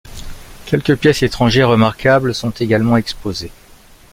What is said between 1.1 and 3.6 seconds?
étrangères remarquables sont également exposées.